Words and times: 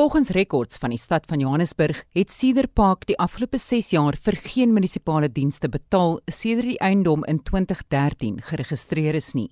Volgens 0.00 0.30
rekords 0.30 0.78
van 0.80 0.94
die 0.94 0.98
stad 0.98 1.26
van 1.28 1.42
Johannesburg 1.42 1.98
het 2.16 2.30
Cedar 2.32 2.68
Park 2.72 3.02
die 3.04 3.18
afgelope 3.20 3.58
6 3.60 3.90
jaar 3.92 4.16
vir 4.16 4.38
geen 4.40 4.70
munisipale 4.72 5.28
dienste 5.28 5.68
betaal 5.68 6.14
sedert 6.24 6.70
die 6.70 6.78
eiendom 6.80 7.20
in 7.28 7.42
2013 7.44 8.38
geregistreer 8.46 9.18
is 9.18 9.34
nie. 9.36 9.50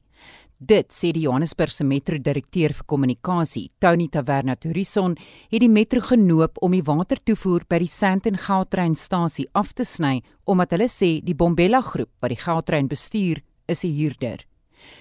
Dit 0.57 0.95
sê 0.97 1.11
die 1.13 1.27
Johannesburgse 1.27 1.85
metro-direkteur 1.85 2.73
vir 2.79 2.87
kommunikasie, 2.89 3.67
Tony 3.79 4.07
Taverna 4.09 4.57
Turison, 4.57 5.19
het 5.53 5.61
die 5.61 5.69
metro 5.69 6.01
genoop 6.01 6.57
om 6.65 6.73
die 6.73 6.87
watertoevoer 6.87 7.69
by 7.69 7.83
die 7.85 7.93
Sandton 7.99 8.41
Gautrainstasie 8.41 9.51
af 9.53 9.75
te 9.77 9.85
sny 9.85 10.23
omdat 10.47 10.73
hulle 10.73 10.89
sê 10.89 11.19
die 11.21 11.37
Bombella 11.37 11.83
groep 11.85 12.15
wat 12.23 12.33
die 12.33 12.41
Gautrain 12.41 12.89
bestuur, 12.89 13.45
is 13.69 13.85
'n 13.85 13.93
huurder. 13.93 14.47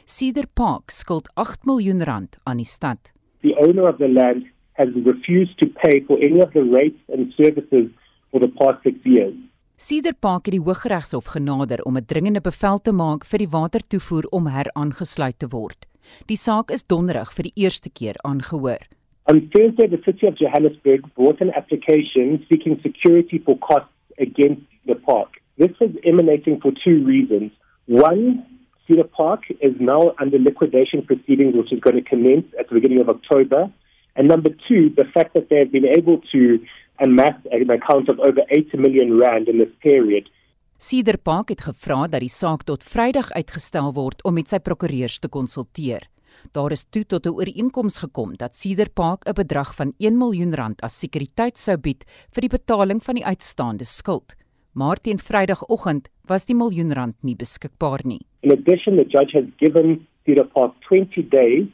Cedar 0.05 0.47
Park 0.53 0.91
skuld 0.91 1.29
8 1.35 1.65
miljoen 1.65 2.03
rand 2.03 2.35
aan 2.43 2.57
die 2.57 2.67
stad. 2.67 3.13
The 3.43 3.55
owner 3.55 3.87
of 3.87 3.97
the 3.97 4.09
land 4.09 4.43
has 4.77 4.89
refused 5.11 5.57
to 5.59 5.67
pay 5.83 5.95
for 6.07 6.17
any 6.27 6.39
of 6.45 6.51
the 6.53 6.63
rates 6.77 7.01
and 7.13 7.33
services 7.33 7.87
for 8.31 8.39
the 8.39 8.51
past 8.59 8.83
6 8.83 8.97
years. 9.03 9.35
Cedar 9.77 10.13
Park 10.19 10.45
het 10.45 10.55
die 10.55 10.63
Hooggeregshof 10.65 11.25
genader 11.35 11.83
om 11.83 11.97
'n 11.97 12.05
dringende 12.05 12.41
bevel 12.41 12.79
te 12.81 12.91
maak 12.91 13.25
vir 13.25 13.39
die 13.39 13.53
watertoevoer 13.57 14.25
om 14.29 14.47
heraangesluit 14.47 15.39
te 15.39 15.47
word. 15.47 15.85
Die 16.25 16.37
saak 16.37 16.71
is 16.71 16.87
donderdag 16.87 17.33
vir 17.33 17.43
die 17.43 17.63
eerste 17.63 17.89
keer 17.89 18.15
aangehoor. 18.23 18.81
On 19.29 19.49
Thursday, 19.53 19.87
the 19.87 20.01
City 20.05 20.25
of 20.27 20.37
Johannesburg 20.39 21.01
brought 21.15 21.41
an 21.41 21.51
application 21.53 22.45
seeking 22.49 22.79
security 22.81 23.39
for 23.45 23.57
costs 23.57 23.91
against 24.19 24.63
the 24.85 24.95
park. 24.95 25.29
This 25.57 25.77
was 25.79 25.91
emanating 26.03 26.61
for 26.61 26.71
two 26.71 27.03
reasons. 27.05 27.51
One, 27.87 28.45
Cedar 28.87 29.03
Park 29.03 29.41
is 29.59 29.73
now 29.79 30.13
under 30.21 30.39
liquidation 30.39 31.01
proceedings, 31.05 31.55
which 31.55 31.73
is 31.73 31.79
going 31.81 31.97
to 31.97 32.09
commence 32.09 32.45
at 32.59 32.69
the 32.69 32.75
beginning 32.75 33.01
of 33.01 33.09
October. 33.09 33.69
And 34.17 34.27
number 34.27 34.49
two, 34.67 34.89
the 34.97 35.05
fact 35.13 35.33
that 35.35 35.49
they've 35.49 35.71
been 35.71 35.85
able 35.85 36.17
to 36.33 36.59
amass 36.99 37.37
an 37.51 37.69
account 37.69 38.09
of 38.09 38.19
over 38.19 38.41
80 38.49 38.77
million 38.77 39.17
rand 39.17 39.47
in 39.47 39.57
this 39.59 39.73
period. 39.79 40.29
Cedar 40.77 41.17
Park 41.17 41.49
het 41.49 41.61
gevra 41.61 42.07
dat 42.07 42.21
die 42.21 42.29
saak 42.29 42.63
tot 42.65 42.85
Vrydag 42.85 43.31
uitgestel 43.33 43.91
word 43.93 44.23
om 44.25 44.33
met 44.37 44.49
sy 44.49 44.59
prokureurs 44.61 45.19
te 45.21 45.29
konsulteer. 45.29 46.05
Daar 46.53 46.73
is 46.73 46.85
toe 46.89 47.03
tot 47.05 47.25
'n 47.25 47.33
ooreenkoms 47.33 47.97
gekom 47.97 48.35
dat 48.37 48.55
Cedar 48.55 48.89
Park 48.89 49.25
'n 49.25 49.33
bedrag 49.33 49.75
van 49.75 49.93
1 49.97 50.17
miljoen 50.17 50.53
rand 50.53 50.81
as 50.81 50.99
sekuriteit 50.99 51.57
sou 51.57 51.77
bied 51.77 52.05
vir 52.33 52.41
die 52.41 52.57
betaling 52.57 53.03
van 53.03 53.15
die 53.15 53.25
uitstaande 53.25 53.85
skuld. 53.85 54.35
Maar 54.73 54.97
teen 54.97 55.19
Vrydagoggend 55.19 56.09
was 56.27 56.45
die 56.45 56.55
miljoen 56.55 56.93
rand 56.93 57.15
nie 57.23 57.35
beskikbaar 57.35 57.99
nie. 58.03 58.25
In 58.41 58.51
addition, 58.51 58.97
the 58.97 59.05
judge 59.05 59.37
has 59.37 59.45
given 59.57 60.07
Cedar 60.25 60.45
Park 60.45 60.73
20 60.89 61.29
days 61.29 61.67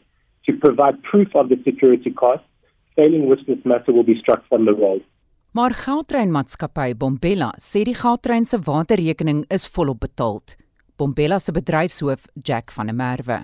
to 0.46 0.54
provide 0.54 1.02
proof 1.04 1.36
of 1.36 1.50
the 1.50 1.60
security 1.64 2.12
costs, 2.12 2.48
failing 2.96 3.28
which 3.30 3.46
this 3.46 3.64
matter 3.64 3.92
will 3.92 4.04
be 4.04 4.20
struck 4.20 4.42
from 4.48 4.66
the 4.66 4.74
roll. 4.74 5.02
Maar 5.54 5.72
Gautrainmaatskappy 5.72 6.96
Bombella 6.98 7.52
sê 7.62 7.84
die 7.86 7.94
Gautrain 7.94 8.46
se 8.46 8.58
waterrekening 8.66 9.44
is 9.54 9.68
volop 9.70 10.00
betaal. 10.00 10.42
Bombella 10.98 11.38
se 11.40 11.52
bedryfshoof, 11.52 12.26
Jack 12.42 12.72
van 12.72 12.90
der 12.90 12.96
Merwe. 12.96 13.44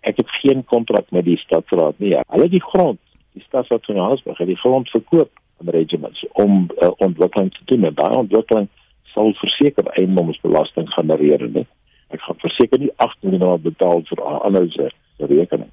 Ek 0.00 0.16
het 0.16 0.30
geen 0.40 0.64
kontrak 0.64 1.10
met 1.12 1.24
die 1.24 1.36
stadsraad 1.36 1.98
nie. 2.00 2.14
Hulle 2.16 2.46
het 2.46 2.54
die 2.54 2.62
grond, 2.64 3.00
die 3.36 3.44
stadsraad 3.44 3.84
van 3.84 3.98
Johannesburg 4.00 4.40
het 4.40 4.48
die 4.48 4.60
grond 4.62 4.88
verkoop 4.88 5.30
aan 5.60 5.68
regiments 5.76 6.24
om 6.32 6.70
uh, 6.80 6.88
ontwikkeling 6.96 7.52
te 7.52 7.64
doen. 7.64 7.84
En 7.84 7.94
daai 7.94 8.16
ontwikkeling 8.22 8.70
sal 9.12 9.34
verseker 9.42 9.92
eiendomsbelasting 10.00 10.88
genereer, 10.94 11.44
nee. 11.52 11.66
Ek 12.08 12.24
gaan 12.24 12.40
verseker 12.40 12.80
nie 12.80 12.90
8 13.04 13.20
miljoen 13.26 13.60
betaal 13.62 14.00
vir 14.08 14.24
ander 14.24 14.64
se 14.72 14.88
rekening. 15.18 15.68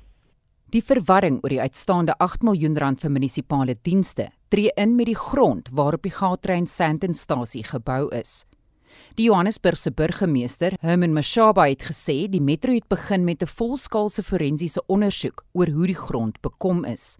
Die 0.67 0.81
verwarring 0.83 1.37
oor 1.45 1.53
die 1.53 1.61
uitstaande 1.63 2.11
8 2.19 2.41
miljoen 2.43 2.73
rand 2.75 2.99
vir 2.99 3.11
munisipale 3.15 3.77
dienste 3.87 4.25
tree 4.51 4.73
in 4.75 4.97
met 4.97 5.07
die 5.07 5.15
grond 5.15 5.69
waarop 5.71 6.03
die 6.03 6.11
Gautrain 6.11 6.67
Sandtonstasie 6.67 7.63
gebou 7.63 8.09
is. 8.11 8.41
Die 9.15 9.29
Johannesburgse 9.29 9.93
burgemeester, 9.95 10.75
Herman 10.81 11.15
Mashaba, 11.15 11.69
het 11.71 11.85
gesê 11.87 12.25
die 12.27 12.43
metro 12.43 12.75
het 12.75 12.87
begin 12.91 13.23
met 13.23 13.43
'n 13.43 13.47
volskaalse 13.47 14.23
forensiese 14.23 14.83
ondersoek 14.87 15.45
oor 15.53 15.67
hoe 15.67 15.87
die 15.87 15.95
grond 15.95 16.41
bekom 16.41 16.83
is. 16.83 17.17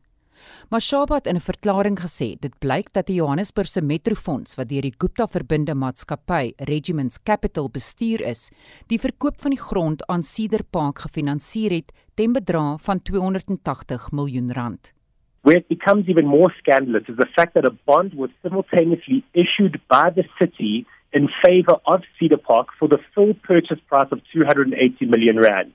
Mashaba 0.70 1.16
het 1.16 1.28
in 1.28 1.36
'n 1.36 1.50
verklaring 1.50 1.98
gesê 2.00 2.40
dit 2.40 2.60
blyk 2.60 2.94
dat 2.94 3.08
die 3.08 3.16
Johannesburgse 3.16 3.82
Metrofonds 3.82 4.56
wat 4.56 4.70
deur 4.70 4.82
die 4.82 4.96
Gupta 4.98 5.28
verbinde 5.28 5.74
maatskappy 5.74 6.54
Regiments 6.58 7.24
Capital 7.24 7.70
bestuur 7.70 8.22
is, 8.22 8.52
die 8.88 9.00
verkoop 9.00 9.42
van 9.42 9.52
die 9.52 9.60
grond 9.60 10.08
aan 10.08 10.24
Cedar 10.24 10.64
Park 10.64 11.00
gefinansier 11.00 11.72
het 11.72 11.92
ten 12.16 12.34
bedrag 12.34 12.82
van 12.82 13.02
280 13.02 14.12
miljoen 14.12 14.52
rand. 14.52 14.94
Where 15.42 15.60
it 15.60 15.68
becomes 15.68 16.08
even 16.08 16.28
more 16.28 16.54
scandalous 16.58 17.08
is 17.08 17.16
the 17.16 17.32
fact 17.36 17.54
that 17.54 17.66
a 17.66 17.76
bond 17.86 18.14
was 18.14 18.30
simultaneously 18.42 19.24
issued 19.32 19.80
by 19.88 20.12
the 20.16 20.26
city 20.40 20.86
in 21.12 21.30
favor 21.42 21.80
of 21.84 22.02
Cedar 22.18 22.38
Park 22.40 22.74
for 22.78 22.90
the 22.90 23.00
full 23.14 23.34
purchase 23.34 23.80
price 23.88 24.12
of 24.12 24.20
280 24.34 25.06
million 25.06 25.38
rand. 25.38 25.74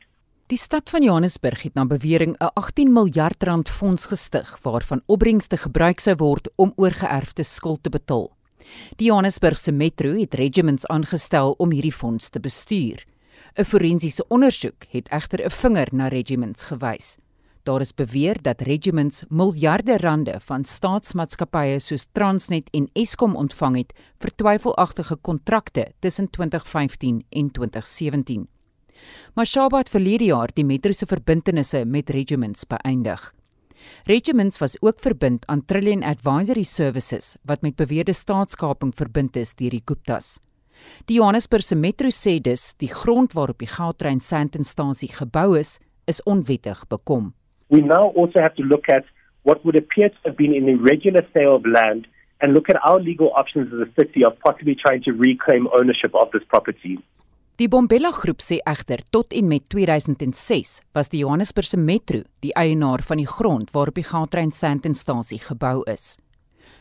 Die 0.53 0.61
stad 0.61 0.91
van 0.91 1.01
Johannesburg 1.01 1.63
het 1.63 1.75
na 1.75 1.87
bewering 1.89 2.35
'n 2.37 2.51
18 2.55 2.93
miljard 2.93 3.43
rand 3.43 3.69
fonds 3.69 4.05
gestig 4.07 4.59
waarvan 4.63 5.03
opbrengste 5.07 5.57
gebruik 5.57 6.01
sou 6.01 6.17
word 6.17 6.49
om 6.57 6.73
oorgeerfde 6.77 7.43
skuld 7.43 7.83
te 7.83 7.89
betaal. 7.89 8.37
Die 8.97 9.07
Johannesburgse 9.07 9.73
metro 9.73 10.13
het 10.19 10.35
regiments 10.35 10.87
aangestel 10.87 11.55
om 11.59 11.71
hierdie 11.71 11.93
fonds 11.93 12.29
te 12.29 12.41
bestuur. 12.41 13.07
'n 13.57 13.65
Forensiese 13.65 14.25
ondersoek 14.29 14.85
het 14.91 15.09
egter 15.09 15.41
'n 15.45 15.51
vinger 15.51 15.89
na 15.93 16.09
regiments 16.09 16.63
gewys. 16.63 17.19
Daar 17.63 17.81
is 17.81 17.95
beweer 17.95 18.43
dat 18.43 18.61
regiments 18.61 19.25
miljarde 19.29 19.97
rande 19.97 20.41
van 20.41 20.65
staatsmaatskappye 20.65 21.79
soos 21.79 22.07
Transnet 22.13 22.69
en 22.71 22.91
Eskom 22.93 23.37
ontvang 23.37 23.77
het 23.77 23.93
vir 24.19 24.31
twyfelagtige 24.37 25.17
kontrakte 25.17 25.93
tussen 25.99 26.31
2015 26.31 27.25
en 27.29 27.51
2017. 27.51 28.49
Mashaba 29.35 29.79
het 29.79 29.91
verlede 29.91 30.25
jaar 30.31 30.53
die 30.55 30.65
metro 30.65 30.93
se 30.93 31.07
verbintenisse 31.07 31.85
met 31.85 32.11
regiments 32.11 32.67
beëindig. 32.69 33.33
Regiments 34.07 34.59
was 34.59 34.77
ook 34.81 35.01
verbind 35.01 35.47
aan 35.47 35.65
Trillion 35.65 36.03
Advisory 36.03 36.63
Services 36.63 37.37
wat 37.45 37.63
met 37.63 37.77
beweerde 37.77 38.13
staatskaping 38.13 38.95
verbind 38.95 39.37
is 39.37 39.55
deur 39.55 39.71
die 39.71 39.83
Guptas. 39.85 40.39
Die 41.07 41.17
Johannesburgse 41.19 41.77
metro 41.79 42.11
sê 42.11 42.39
dus 42.43 42.73
die 42.83 42.91
grond 42.91 43.35
waarop 43.39 43.59
die 43.63 43.71
Gautrain 43.71 44.21
Sandtonstasie 44.21 45.13
gebou 45.13 45.59
is, 45.59 45.79
is 46.07 46.23
onwettig 46.27 46.87
bekom. 46.89 47.33
We 47.71 47.81
now 47.81 48.11
also 48.17 48.41
have 48.41 48.55
to 48.57 48.65
look 48.65 48.89
at 48.89 49.05
what 49.43 49.63
would 49.65 49.77
appear 49.77 50.11
to 50.11 50.19
have 50.25 50.37
been 50.37 50.55
an 50.55 50.69
irregular 50.69 51.25
sale 51.33 51.55
of 51.55 51.65
land 51.67 52.07
and 52.41 52.55
look 52.55 52.69
at 52.69 52.77
our 52.83 53.01
legal 53.01 53.31
options 53.35 53.73
as 53.73 53.87
a 53.87 53.91
city 53.99 54.25
of 54.25 54.39
possibly 54.41 54.75
trying 54.75 55.03
to 55.03 55.13
reclaim 55.13 55.69
ownership 55.79 56.15
of 56.15 56.31
this 56.33 56.43
property. 56.49 56.99
Die 57.61 57.69
Bombella 57.69 58.09
groep 58.17 58.41
sê 58.41 58.57
egter 58.65 59.03
tot 59.13 59.35
en 59.37 59.45
met 59.45 59.67
2006 59.69 60.71
was 60.97 61.11
die 61.13 61.19
Johannesburgse 61.21 61.77
Metro 61.77 62.23
die 62.41 62.55
eienaar 62.57 63.03
van 63.05 63.21
die 63.21 63.29
grond 63.29 63.75
waarop 63.75 63.99
die 63.99 64.07
Gautrain 64.09 64.55
Sandtonstasie 64.57 65.39
gebou 65.39 65.83
is. 65.85 66.17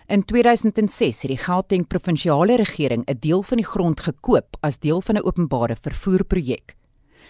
In 0.07 0.23
2006 0.23 1.25
het 1.25 1.31
die 1.33 1.41
Gauteng 1.43 1.83
provinsiale 1.87 2.55
regering 2.55 3.03
'n 3.03 3.19
deel 3.19 3.43
van 3.43 3.57
die 3.57 3.65
grond 3.65 3.99
gekoop 3.99 4.55
as 4.61 4.79
deel 4.79 5.01
van 5.01 5.17
'n 5.17 5.25
openbare 5.25 5.75
vervoerprojek. 5.75 6.75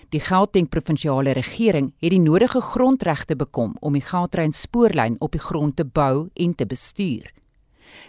Die 0.10 0.22
Gauteng 0.22 0.70
provinsiale 0.70 1.32
regering 1.32 1.94
het 2.00 2.12
die 2.12 2.20
nodige 2.20 2.62
grondregte 2.62 3.36
bekom 3.36 3.76
om 3.80 3.94
die 3.94 4.06
Gautrain 4.06 4.54
spoorlyn 4.54 5.16
op 5.20 5.32
die 5.32 5.42
grond 5.42 5.76
te 5.76 5.86
bou 5.86 6.30
en 6.34 6.56
te 6.56 6.66
bestuur. 6.66 7.34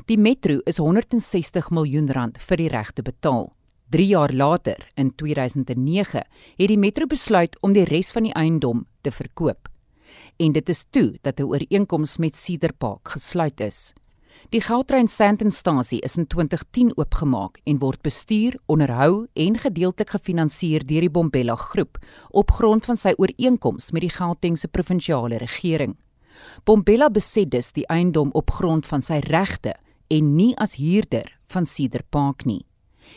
Die 0.07 0.19
metro 0.19 0.61
is 0.65 0.77
160 0.77 1.71
miljoen 1.71 2.11
rand 2.11 2.39
vir 2.39 2.57
die 2.57 2.69
regte 2.69 3.03
betaal. 3.03 3.53
3 3.93 4.07
jaar 4.07 4.33
later, 4.33 4.89
in 4.95 5.15
2009, 5.15 6.23
het 6.57 6.69
die 6.69 6.79
metro 6.79 7.07
besluit 7.07 7.59
om 7.61 7.75
die 7.77 7.85
res 7.85 8.09
van 8.17 8.25
die 8.25 8.33
eiendom 8.33 8.87
te 9.05 9.13
verkoop. 9.13 9.69
En 10.41 10.55
dit 10.57 10.69
is 10.69 10.85
toe 10.91 11.19
dat 11.21 11.41
'n 11.41 11.45
ooreenkoms 11.45 12.17
met 12.17 12.37
Cedar 12.37 12.73
Park 12.73 13.09
gesluit 13.09 13.61
is. 13.61 13.93
Die 14.49 14.61
Gautrain 14.61 15.09
Sandtonstasie 15.09 16.01
is 16.01 16.17
in 16.17 16.27
2010 16.27 16.97
oopgemaak 16.97 17.61
en 17.65 17.79
word 17.79 18.03
bestuur, 18.03 18.59
onderhou 18.67 19.27
en 19.33 19.59
gedeeltelik 19.59 20.11
gefinansier 20.11 20.87
deur 20.87 21.01
die 21.01 21.11
Bombella 21.11 21.55
Groep 21.55 21.99
op 22.31 22.51
grond 22.51 22.85
van 22.85 22.97
sy 22.97 23.13
ooreenkoms 23.17 23.91
met 23.93 24.01
die 24.01 24.11
Gautengse 24.11 24.69
provinsiale 24.69 25.37
regering. 25.37 25.97
Bombella 26.65 27.11
beset 27.11 27.51
dus 27.51 27.73
die 27.73 27.87
eiendom 27.87 28.31
op 28.33 28.51
grond 28.51 28.87
van 28.87 29.03
sy 29.03 29.19
regte 29.19 29.75
en 30.09 30.37
nie 30.37 30.57
as 30.57 30.77
huurder 30.77 31.39
van 31.47 31.67
Cedar 31.67 32.03
Park 32.11 32.45
nie. 32.45 32.65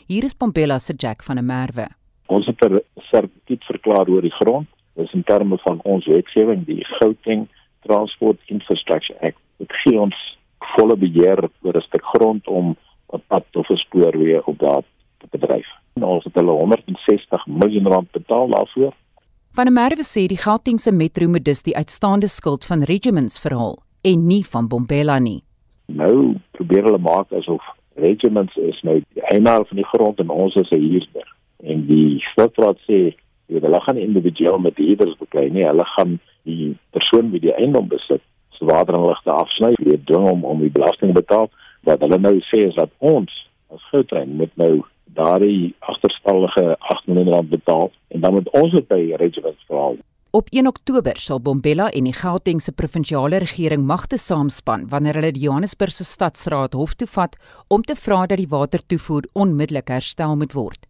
Hier 0.08 0.24
is 0.24 0.34
Pompela 0.34 0.80
se 0.80 0.94
Jack 0.98 1.24
van 1.24 1.36
der 1.36 1.44
Merwe. 1.44 1.88
Ons 2.28 2.46
het 2.46 2.62
'n 2.66 2.82
sertifikaat 2.96 3.64
verklaar 3.64 4.08
oor 4.10 4.22
die 4.22 4.36
grond. 4.40 4.68
Dis 4.94 5.14
in 5.14 5.24
terme 5.24 5.58
van 5.58 5.80
ons 5.84 6.06
wetgewing, 6.06 6.66
die 6.66 6.86
Gauteng 6.86 7.48
Transport 7.82 8.40
Infrastructure 8.46 9.20
Act. 9.22 9.40
Dit 9.58 9.72
gee 9.84 10.00
ons 10.00 10.38
volle 10.76 10.96
beheer 10.96 11.50
oor 11.62 11.76
'n 11.78 11.82
stuk 11.82 12.04
grond 12.04 12.48
om 12.48 12.76
'n 13.14 13.22
pad 13.28 13.46
of 13.54 13.70
'n 13.70 13.78
spoorweë 13.78 14.44
op 14.46 14.60
daar 14.60 14.84
te 15.20 15.28
bedryf. 15.32 15.68
Ons 15.94 16.24
het 16.24 16.36
hulle 16.36 16.52
160 16.52 17.46
miljoen 17.46 17.88
rand 17.88 18.12
betaal 18.12 18.48
daarvoor. 18.48 18.94
Van 19.52 19.66
der 19.66 19.74
Merwe 19.74 20.04
sê 20.04 20.28
die 20.28 20.38
Gautengse 20.38 20.92
metro 20.92 21.28
moet 21.28 21.46
dus 21.46 21.62
die 21.62 21.76
uitstaande 21.76 22.28
skuld 22.28 22.66
van 22.66 22.84
regiments 22.84 23.40
verhaal 23.40 23.78
en 24.02 24.28
nie 24.28 24.46
van 24.46 24.68
Bombela 24.68 25.20
nie. 25.20 25.44
Nou 25.86 26.36
probeer 26.52 26.84
hulle 26.84 26.98
maak 26.98 27.32
asof 27.32 27.64
regiments 27.96 28.56
is 28.56 28.82
nou 28.82 29.02
eienaar 29.32 29.66
van 29.66 29.78
die 29.78 29.88
grond 29.88 30.20
en 30.20 30.30
ons 30.30 30.56
is 30.56 30.70
'n 30.70 30.80
huurder. 30.80 31.28
En 31.64 31.86
die 31.88 32.20
stadsraad 32.32 32.78
sê 32.88 33.16
jy 33.48 33.60
hulle 33.62 33.82
gaan 33.82 33.98
individueel 33.98 34.58
met 34.58 34.78
huurders 34.78 35.18
beklei 35.18 35.50
nie, 35.50 35.66
hulle 35.66 35.86
gaan 35.86 36.20
die 36.44 36.78
persoon 36.90 37.32
wie 37.32 37.40
die 37.40 37.54
eiendom 37.54 37.88
besit 37.88 38.22
se 38.50 38.66
water 38.66 38.96
en 38.96 39.08
ligte 39.08 39.32
afsny, 39.32 39.74
weer 39.78 40.04
dwing 40.04 40.28
om 40.30 40.44
om 40.44 40.60
die 40.60 40.72
belasting 40.72 41.14
betaal. 41.14 41.50
Wat 41.84 42.02
hulle 42.02 42.18
nou 42.18 42.40
sê 42.40 42.68
is 42.68 42.76
dat 42.76 42.90
ons 42.98 43.32
as 43.74 43.84
Gautrain 43.92 44.36
moet 44.36 44.52
nou 44.56 44.84
daardie 45.16 45.74
agterstallige 45.80 46.76
8 46.80 47.08
miljoen 47.08 47.34
rand 47.34 47.50
betaal 47.50 47.92
en 48.08 48.20
dan 48.20 48.34
moet 48.34 48.50
ons 48.50 48.72
dit 48.72 48.88
by 48.88 49.02
regiments 49.22 49.66
vra. 49.68 49.92
Op 50.36 50.50
1 50.50 50.68
Oktober 50.68 51.16
sal 51.18 51.40
Bombela 51.42 51.86
en 51.96 52.10
die 52.10 52.14
Gautengse 52.14 52.74
provinsiale 52.76 53.38
regering 53.40 53.86
magte 53.88 54.18
saamspan 54.20 54.82
wanneer 54.92 55.16
hulle 55.16 55.30
die 55.32 55.46
Johannesburgse 55.46 56.04
stadsraad 56.04 56.74
hof 56.76 56.98
toe 57.00 57.08
vat 57.08 57.38
om 57.72 57.86
te 57.88 57.96
vra 57.96 58.26
dat 58.28 58.42
die 58.42 58.50
watertoevoer 58.52 59.30
onmiddellik 59.32 59.94
herstel 59.96 60.36
moet 60.36 60.52
word. 60.58 60.82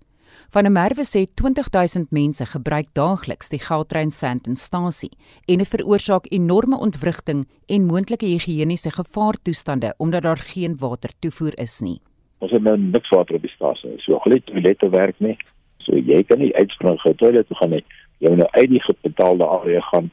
Van 0.50 0.66
'n 0.66 0.74
merwe 0.74 1.06
sê 1.06 1.28
20000 1.42 2.10
mense 2.12 2.46
gebruik 2.46 2.88
daagliks 2.94 3.50
die 3.50 3.60
Gautrain 3.60 4.12
Sandtonstasie 4.12 5.12
en 5.48 5.58
dit 5.58 5.68
veroorsaak 5.68 6.26
enorme 6.32 6.78
ontwrigting 6.80 7.46
en 7.68 7.86
moontlike 7.86 8.26
higiëniese 8.26 8.92
gevaartoestande 8.92 9.94
omdat 9.98 10.24
daar 10.24 10.42
geen 10.54 10.78
watertoevoer 10.78 11.54
is 11.60 11.82
nie. 11.82 12.02
Ons 12.40 12.52
het 12.52 12.64
nou 12.64 12.78
niks 12.78 13.10
water 13.10 13.36
op 13.36 13.42
die 13.42 13.56
stasie. 13.56 13.94
So 13.98 14.18
glad 14.20 14.46
toilette 14.46 14.90
werk 14.90 15.20
nie. 15.20 15.38
So 15.78 15.94
jy 15.94 16.24
kan 16.24 16.40
nie 16.40 16.56
uitspring 16.56 17.00
gou 17.00 17.14
toilet 17.14 17.48
toe 17.48 17.58
gaan 17.58 17.70
nie 17.70 17.86
jy 18.20 18.36
nou 18.36 18.48
uit 18.52 18.70
die 18.70 18.82
betaalde 19.02 19.46
area 19.46 19.82
gaan 19.92 20.12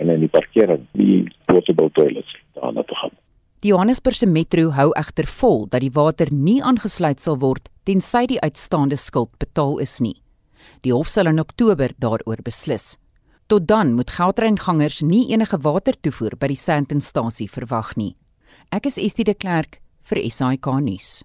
en 0.00 0.08
in 0.08 0.24
die 0.24 0.30
parkering 0.32 0.86
die 0.96 1.28
portable 1.46 1.90
toilets 1.92 2.36
daarna 2.56 2.82
toe 2.82 2.96
gaan. 2.96 3.14
Die 3.62 3.70
Johannesburgse 3.70 4.26
metro 4.26 4.72
hou 4.74 4.90
egter 4.98 5.28
vol 5.38 5.68
dat 5.70 5.84
die 5.84 5.92
water 5.94 6.32
nie 6.32 6.58
aangesluit 6.62 7.20
sal 7.20 7.38
word 7.38 7.68
tensy 7.86 8.24
die 8.26 8.40
uitstaande 8.42 8.96
skuld 8.98 9.30
betaal 9.38 9.78
is 9.78 10.00
nie. 10.00 10.16
Die 10.82 10.90
hof 10.94 11.10
sal 11.12 11.30
in 11.30 11.38
Oktober 11.38 11.92
daaroor 12.02 12.42
beslis. 12.42 12.96
Tot 13.46 13.68
dan 13.68 13.94
moet 13.94 14.10
geldreingangers 14.10 15.02
nie 15.06 15.28
enige 15.30 15.60
water 15.62 15.94
toevoer 16.00 16.34
by 16.40 16.50
die 16.50 16.58
Sandton 16.58 17.00
stasie 17.00 17.50
verwag 17.50 17.94
nie. 18.00 18.16
Ek 18.72 18.88
is 18.90 18.98
Estie 18.98 19.26
de 19.28 19.34
Klerk 19.34 19.78
vir 20.08 20.22
SAK 20.26 20.66
nuus. 20.80 21.20